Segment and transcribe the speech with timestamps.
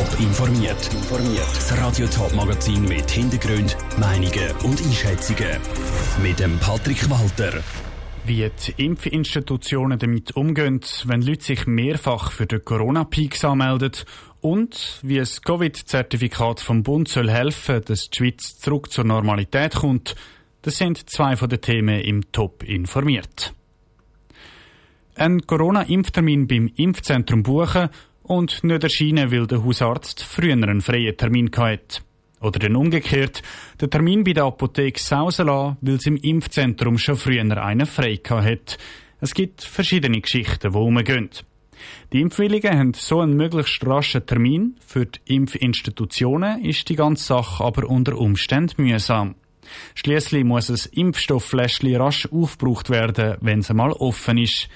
[0.00, 0.90] Top informiert.
[1.54, 5.60] Das Radio Top Magazin mit Hintergrund, Meinungen und Einschätzungen
[6.22, 7.62] mit dem Patrick Walter.
[8.24, 13.92] Wie die Impfinstitutionen damit umgehen, wenn Leute sich mehrfach für den Corona-Peaks anmelden
[14.40, 20.16] und wie ein Covid-Zertifikat vom Bund soll helfen, dass die Schweiz zurück zur Normalität kommt,
[20.62, 23.52] das sind zwei von den Themen im Top informiert.
[25.14, 27.90] Ein Corona-Impftermin beim Impfzentrum buchen
[28.30, 32.00] und nicht erscheinen, weil der Hausarzt früher einen freien Termin hatte.
[32.40, 33.42] Oder dann umgekehrt,
[33.80, 38.20] den Termin bei der Apotheke sausen lassen, weil sie im Impfzentrum schon früher einen frei
[38.28, 38.78] hat.
[39.20, 41.30] Es gibt verschiedene Geschichten, die umgehen.
[42.12, 44.76] Die Impfwilligen haben so einen möglichst raschen Termin.
[44.86, 49.34] Für die Impfinstitutionen ist die ganze Sache aber unter Umständen mühsam.
[49.96, 54.68] Schließlich muss ein Impfstofffläschchen rasch aufgebraucht werden, wenn es einmal offen ist.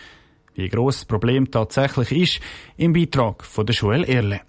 [0.55, 2.41] Wie gross das Problem tatsächlich ist,
[2.77, 4.41] im Beitrag von der Joel Erle.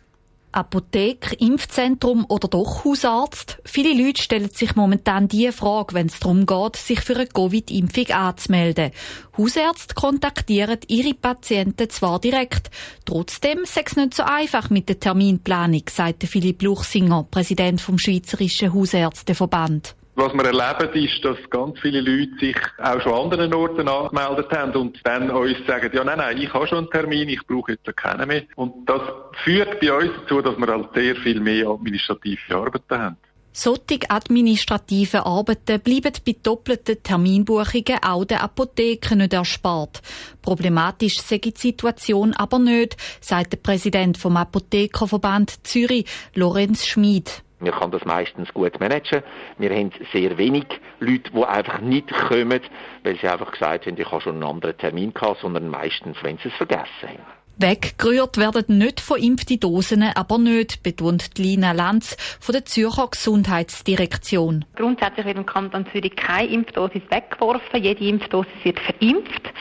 [0.55, 3.57] Apotheke, Impfzentrum oder doch Hausarzt?
[3.65, 8.09] Viele Leute stellen sich momentan die Frage, wenn es darum geht, sich für eine Covid-Impfung
[8.11, 8.91] anzumelden.
[9.37, 12.71] Hausärzte kontaktieren ihre Patienten zwar direkt,
[13.03, 18.73] trotzdem sei es nicht so einfach mit der Terminplanung, sagte Philipp Luchsinger, Präsident vom Schweizerischen
[18.73, 19.97] Hausärzteverband.
[20.17, 24.49] Was wir erleben, ist, dass ganz viele Leute sich auch schon an anderen Orten angemeldet
[24.51, 27.73] haben und dann uns sagen, ja, nein, nein, ich habe schon einen Termin, ich brauche
[27.73, 28.43] jetzt keinen mehr.
[28.55, 29.01] Und das
[29.43, 33.17] führt bei uns dazu, dass wir halt sehr viel mehr administrative Arbeiten haben.
[33.51, 40.01] Solche administrative Arbeiten bleiben bei doppelten Terminbuchungen auch den Apotheken nicht erspart.
[40.41, 47.43] Problematisch sei die Situation aber nicht, sagt der Präsident vom Apothekerverband Zürich, Lorenz Schmid.
[47.65, 49.23] Wir können das meistens gut managen.
[49.57, 50.65] Wir haben sehr wenig
[50.99, 52.61] Leute, die einfach nicht kommen,
[53.03, 56.37] weil sie einfach gesagt haben, ich habe schon einen anderen Termin gehabt, sondern meistens, wenn
[56.37, 57.44] sie es vergessen haben.
[57.57, 64.65] Weggerührt werden nicht von impften Dosen, aber nicht, betont Lina Lanz von der Zürcher Gesundheitsdirektion.
[64.75, 67.81] Grundsätzlich wird im Kanton Zürich keine Impfdosis weggeworfen.
[67.81, 69.53] Jede Impfdosis wird verimpft.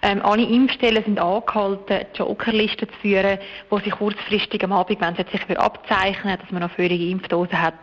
[0.00, 3.38] Ähm, alle Impfstellen sind angehalten, Jokerlisten zu führen,
[3.68, 7.74] wo sie kurzfristig am Abend, wenn es sich abzeichnen, dass man noch völlige Impfdosen hat,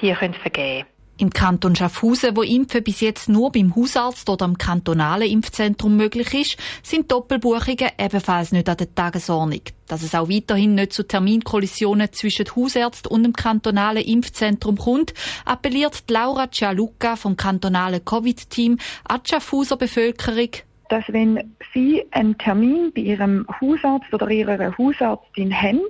[0.00, 0.86] die können vergeben.
[1.22, 6.34] Im Kanton Schaffhausen, wo Impfen bis jetzt nur beim Hausarzt oder am kantonalen Impfzentrum möglich
[6.34, 9.60] ist, sind Doppelbuchungen ebenfalls nicht an der Tagesordnung.
[9.86, 16.02] Dass es auch weiterhin nicht zu Terminkollisionen zwischen Hausärzt und dem kantonalen Impfzentrum kommt, appelliert
[16.10, 20.48] Laura Cialuca vom kantonalen Covid-Team an die Schaffhauser Bevölkerung
[20.88, 25.80] dass wenn Sie einen Termin bei Ihrem Hausarzt oder Ihrer Hausarztin haben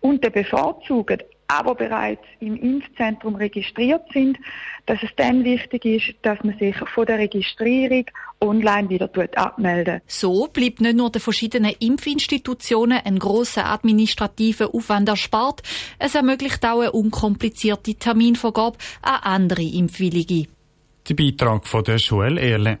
[0.00, 1.18] und den bevorzugen,
[1.48, 4.38] aber bereits im Impfzentrum registriert sind,
[4.86, 8.06] dass es dann wichtig ist, dass man sich von der Registrierung
[8.40, 10.00] online wieder abmelden.
[10.06, 15.62] So bleibt nicht nur den verschiedenen Impfinstitutionen ein grosser administrativer Aufwand erspart,
[15.98, 20.46] es ermöglicht auch eine unkomplizierte Terminvergabe an andere Impfwillige.
[21.08, 22.78] Der Beitrag von der Joel Erle.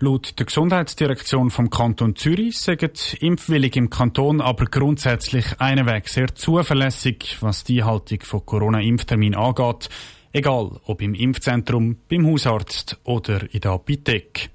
[0.00, 6.32] Laut der Gesundheitsdirektion vom Kanton Zürich sagen Impfwillige im Kanton aber grundsätzlich einen Weg sehr
[6.36, 9.88] zuverlässig, was die Haltung von Corona-Impftermin angeht,
[10.30, 14.50] egal ob im Impfzentrum, beim Hausarzt oder in der Apotheke.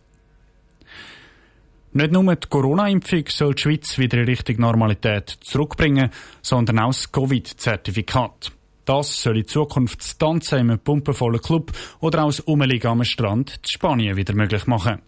[1.91, 6.09] Nicht nur die Corona-Impfung soll die Schweiz wieder in Richtung Normalität zurückbringen,
[6.41, 8.53] sondern auch das Covid-Zertifikat.
[8.85, 13.57] Das soll in Zukunft das Tanzen im pumpenvollen Club oder auch das Umliegen am Strand
[13.57, 15.01] in Spanien wieder möglich machen.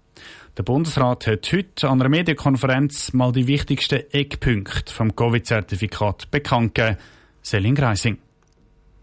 [0.58, 6.98] Der Bundesrat hat heute an einer Medienkonferenz mal die wichtigsten Eckpunkte vom Covid-Zertifikat bekannt gegeben.
[7.42, 8.18] Selin Greising.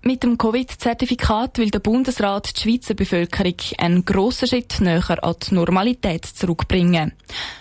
[0.00, 5.54] Mit dem Covid-Zertifikat will der Bundesrat die Schweizer Bevölkerung einen grossen Schritt näher an die
[5.54, 7.12] Normalität zurückbringen.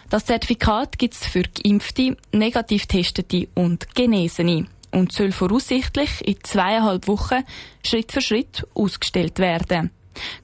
[0.10, 7.10] Das Zertifikat gibt es für Geimpfte, negativ Testete und Genesene und soll voraussichtlich in zweieinhalb
[7.10, 7.44] Wochen
[7.86, 9.92] Schritt für Schritt ausgestellt werden.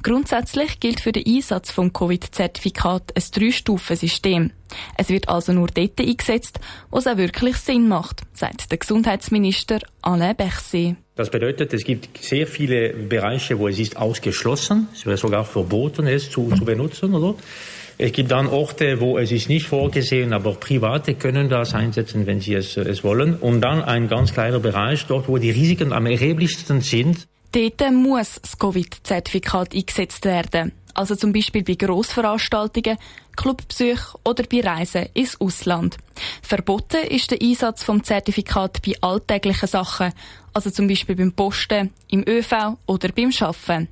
[0.03, 4.51] Grundsätzlich gilt für den Einsatz vom Covid-Zertifikat ein Drei-Stufen-System.
[4.97, 6.59] Es wird also nur dort eingesetzt,
[6.91, 10.95] wo es auch wirklich Sinn macht, sagt der Gesundheitsminister Alain Berset.
[11.15, 16.05] Das bedeutet, es gibt sehr viele Bereiche, wo es ist ausgeschlossen, es wird sogar verboten,
[16.05, 17.35] es zu, zu benutzen, oder?
[17.99, 22.39] Es gibt dann Orte, wo es ist nicht vorgesehen, aber Private können das einsetzen, wenn
[22.39, 23.35] sie es, es wollen.
[23.35, 27.27] Und dann ein ganz kleiner Bereich, dort, wo die Risiken am erheblichsten sind.
[27.51, 30.73] Dort muss das Covid-Zertifikat eingesetzt werden.
[30.93, 32.97] Also zum Beispiel bei Grossveranstaltungen,
[33.35, 35.97] Clubbesuchen oder bei Reisen ins Ausland.
[36.41, 40.11] Verboten ist der Einsatz vom Zertifikat bei alltäglichen Sachen,
[40.53, 43.89] also zum Beispiel beim Posten, im ÖV oder beim Schaffen.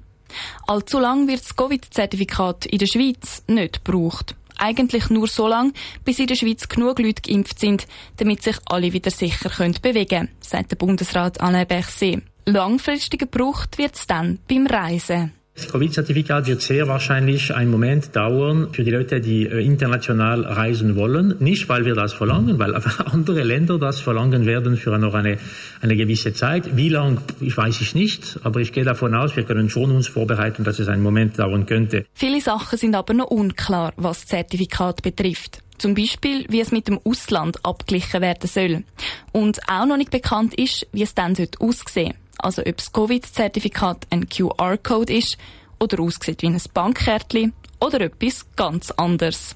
[0.65, 4.35] Allzu lang wird das Covid-Zertifikat in der Schweiz nicht gebraucht.
[4.57, 5.73] Eigentlich nur so lange,
[6.03, 7.87] bis in der Schweiz genug Leute geimpft sind,
[8.17, 12.23] damit sich alle wieder sicher können bewegen können, sagt der Bundesrat Alain Berset.
[12.45, 15.31] Langfristiger gebraucht wird es dann beim Reisen.
[15.55, 20.97] Das Covid-Zertifikat wird sehr wahrscheinlich einen Moment dauern für die Leute, die äh, international reisen
[20.97, 21.35] wollen.
[21.39, 22.75] Nicht, weil wir das verlangen, weil
[23.05, 25.37] andere Länder das verlangen werden für noch eine,
[25.81, 26.75] eine gewisse Zeit.
[26.75, 30.09] Wie lang, ich weiß ich nicht, aber ich gehe davon aus, wir können schon uns
[30.09, 32.05] vorbereiten, dass es einen Moment dauern könnte.
[32.13, 35.63] Viele Sachen sind aber noch unklar, was das Zertifikat betrifft.
[35.77, 38.83] Zum Beispiel, wie es mit dem Ausland abgeglichen werden soll.
[39.31, 44.07] Und auch noch nicht bekannt ist, wie es dann aussehen sollte also ob das Covid-Zertifikat
[44.09, 45.37] ein QR-Code ist
[45.79, 49.55] oder aussieht wie ein Bankkärtchen oder etwas ganz anderes.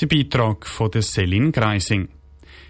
[0.00, 2.08] Der Beitrag von der Selin Greising.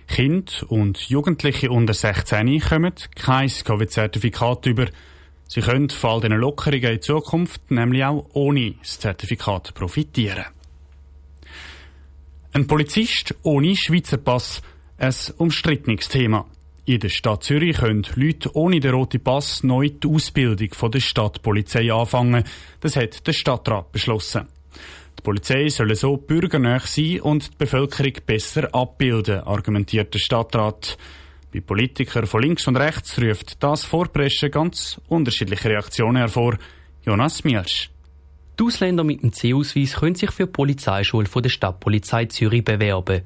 [0.06, 4.86] Kinder und Jugendliche unter 16 kommen kein Covid-Zertifikat über.
[5.48, 10.44] Sie können von all diesen Lockerungen in Zukunft nämlich auch ohne das Zertifikat profitieren.
[12.52, 14.62] Ein Polizist ohne Schweizer Pass,
[14.98, 16.46] ein umstrittenes Thema.
[16.88, 21.92] In der Stadt Zürich können Leute ohne den roten Pass neu die Ausbildung der Stadtpolizei
[21.92, 22.44] anfangen.
[22.78, 24.46] Das hat der Stadtrat beschlossen.
[25.18, 30.96] Die Polizei soll so bürgernah sein und die Bevölkerung besser abbilden, argumentiert der Stadtrat.
[31.52, 36.56] Bei Politikern von links und rechts ruft das Vorpreschen ganz unterschiedliche Reaktionen hervor.
[37.04, 37.90] Jonas Mielsch.
[38.60, 43.22] Die Ausländer mit dem C-Ausweis können sich für die Polizeischule der Stadtpolizei Zürich bewerben.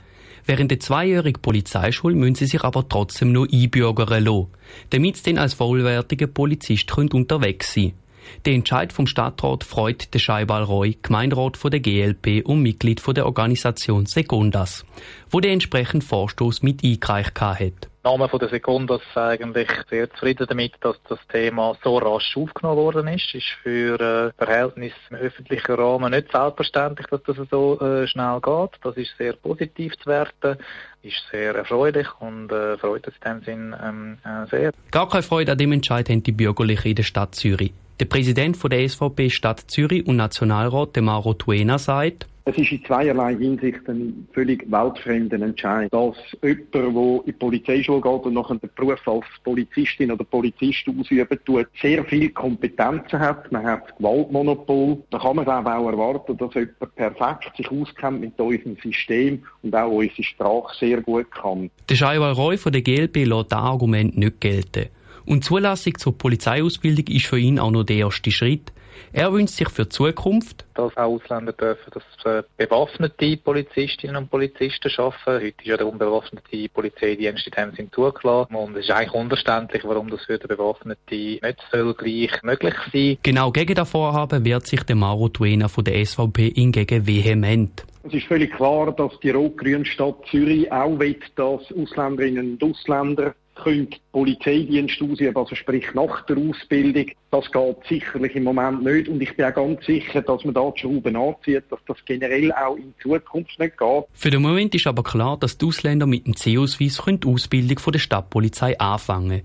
[0.46, 4.46] Während der zweijährigen Polizeischule müssen sie sich aber trotzdem noch einbürgern lassen,
[4.90, 8.00] damit sie dann als vollwertige Polizist unterwegs sein können.
[8.44, 14.06] Der Entscheid vom Stadtrat freut den Scheibal Roy, Gemeinderat der GLP und Mitglied der Organisation
[14.06, 14.84] Segundas,
[15.30, 17.90] wo der entsprechenden Vorstoß mit eingereicht hat.
[18.02, 23.08] Name von der Sekundas eigentlich sehr zufrieden damit, dass das Thema so rasch aufgenommen worden
[23.08, 23.34] ist.
[23.34, 28.70] Ist für äh, Verhältnis im öffentlichen Rahmen nicht selbstverständlich, dass das so äh, schnell geht.
[28.82, 30.56] Das ist sehr positiv zu werten,
[31.02, 34.72] ist sehr erfreulich und äh, freut uns in dem Sinn ähm, äh, sehr.
[34.90, 37.74] Gar keine Freude an dem Entscheid haben die Bürgerlichen in der Stadt Zürich.
[38.00, 42.84] Der Präsident von der SVP Stadt Zürich und Nationalrat, Demaro Tuena, sagt, es ist in
[42.84, 45.92] zweierlei Hinsicht ein völlig weltfremder Entscheid.
[45.92, 50.84] Dass jemand, der in die Polizeischule geht und nachher den Beruf als Polizistin oder Polizist
[50.88, 53.50] ausüben tut, sehr viele Kompetenzen hat.
[53.52, 55.02] Man hat das Gewaltmonopol.
[55.10, 59.90] Da kann man auch erwarten, dass jemand perfekt sich auskennt mit unserem System und auch
[59.90, 61.70] unsere Sprache sehr gut kann.
[61.88, 64.88] Der Scheiwal Roy von der GLP lässt das Argument nicht gelten.
[65.26, 68.72] Und die Zulassung zur Polizeiausbildung ist für ihn auch noch der erste Schritt.
[69.12, 74.30] Er wünscht sich für die Zukunft, dass auch Ausländer dürfen, dass äh, bewaffnete Polizistinnen und
[74.30, 75.16] Polizisten arbeiten.
[75.26, 78.54] Heute ist ja der unbewaffnete Polizeidienst in dem Sinn zugelassen.
[78.54, 83.18] Und es ist eigentlich unverständlich, warum das für den Bewaffneten nicht soll gleich möglich sein
[83.22, 87.84] Genau gegen das Vorhaben wehrt sich der Maro Tuena von der SVP hingegen vehement.
[88.02, 93.34] Es ist völlig klar, dass die rot-grüne Stadt Zürich auch will, dass Ausländerinnen und Ausländer
[93.62, 97.06] können Polizeidienst ausüben, also sprich nach der Ausbildung.
[97.30, 100.70] Das geht sicherlich im Moment nicht und ich bin auch ganz sicher, dass man da
[100.70, 104.04] die Schrauben anzieht, dass das generell auch in Zukunft nicht geht.
[104.12, 107.92] Für den Moment ist aber klar, dass die Ausländer mit dem C-Ausweis die Ausbildung von
[107.92, 109.42] der Stadtpolizei anfangen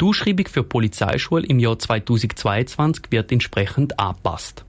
[0.00, 4.64] Die Ausschreibung für die Polizeischule im Jahr 2022 wird entsprechend angepasst.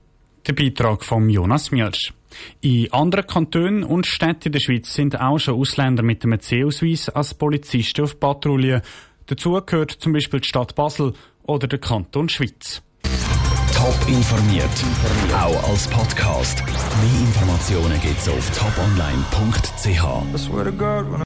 [0.46, 2.12] Der Beitrag von Jonas Mielsch.
[2.60, 7.34] In anderen Kantonen und Städten der Schweiz sind auch schon Ausländer mit einem C-Ausweis als
[7.34, 8.82] Polizisten auf Patrouille.
[9.26, 12.82] Dazu gehört zum Beispiel die Stadt Basel oder der Kanton Schweiz.
[13.74, 14.68] Top informiert,
[15.32, 16.62] auch als Podcast.
[16.66, 20.04] Mehr Informationen gibt's auf toponline.ch.